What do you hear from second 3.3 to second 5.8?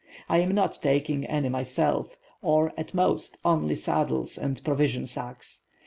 only saddles and provision sacks.